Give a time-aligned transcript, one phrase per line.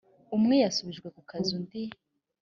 [0.35, 1.81] umwe yasubijwe ku kazi undi